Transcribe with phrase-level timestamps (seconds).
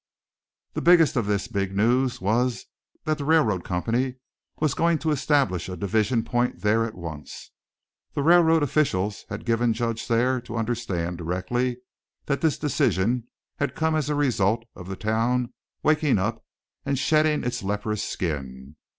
[0.73, 2.65] The biggest of this big news was
[3.05, 4.15] that the railroad company
[4.59, 7.51] was going to establish a division point there at once.
[8.15, 11.77] The railroad officials had given Judge Thayer to understand, directly,
[12.25, 13.27] that this decision
[13.59, 15.53] had come as a result of the town
[15.83, 16.43] waking up
[16.83, 18.77] and shedding its leprous skin.